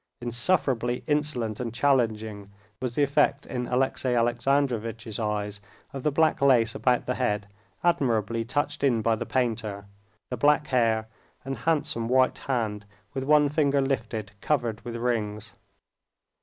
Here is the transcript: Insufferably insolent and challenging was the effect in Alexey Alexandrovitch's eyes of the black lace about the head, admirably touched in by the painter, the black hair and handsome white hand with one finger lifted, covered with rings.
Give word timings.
Insufferably 0.19 1.03
insolent 1.05 1.59
and 1.59 1.71
challenging 1.75 2.49
was 2.81 2.95
the 2.95 3.03
effect 3.03 3.45
in 3.45 3.67
Alexey 3.67 4.15
Alexandrovitch's 4.15 5.19
eyes 5.19 5.61
of 5.93 6.01
the 6.01 6.09
black 6.11 6.41
lace 6.41 6.73
about 6.73 7.05
the 7.05 7.13
head, 7.13 7.45
admirably 7.83 8.43
touched 8.43 8.83
in 8.83 9.03
by 9.03 9.15
the 9.15 9.27
painter, 9.27 9.85
the 10.31 10.37
black 10.37 10.65
hair 10.69 11.07
and 11.45 11.55
handsome 11.69 12.07
white 12.09 12.39
hand 12.39 12.85
with 13.13 13.23
one 13.23 13.47
finger 13.47 13.79
lifted, 13.79 14.31
covered 14.41 14.81
with 14.83 14.95
rings. 14.95 15.53